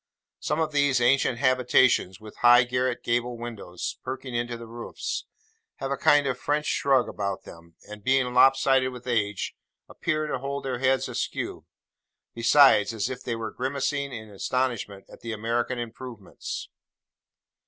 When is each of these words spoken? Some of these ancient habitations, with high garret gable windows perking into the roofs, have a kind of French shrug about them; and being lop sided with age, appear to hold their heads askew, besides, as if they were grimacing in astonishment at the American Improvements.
Some 0.39 0.59
of 0.59 0.71
these 0.71 0.99
ancient 0.99 1.37
habitations, 1.37 2.19
with 2.19 2.37
high 2.37 2.63
garret 2.63 3.03
gable 3.03 3.37
windows 3.37 3.99
perking 4.03 4.33
into 4.33 4.57
the 4.57 4.65
roofs, 4.65 5.25
have 5.75 5.91
a 5.91 5.95
kind 5.95 6.25
of 6.25 6.39
French 6.39 6.65
shrug 6.65 7.07
about 7.07 7.43
them; 7.43 7.75
and 7.87 8.03
being 8.03 8.25
lop 8.33 8.55
sided 8.55 8.89
with 8.89 9.05
age, 9.05 9.53
appear 9.87 10.25
to 10.25 10.39
hold 10.39 10.65
their 10.65 10.79
heads 10.79 11.07
askew, 11.07 11.67
besides, 12.33 12.95
as 12.95 13.11
if 13.11 13.21
they 13.23 13.35
were 13.35 13.51
grimacing 13.51 14.11
in 14.11 14.31
astonishment 14.31 15.05
at 15.07 15.19
the 15.21 15.33
American 15.33 15.77
Improvements. 15.77 16.69